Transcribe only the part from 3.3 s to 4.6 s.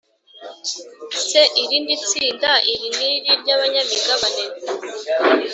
ry abanyamigabane